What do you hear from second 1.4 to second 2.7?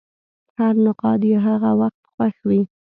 هغه وخت خوښ وي.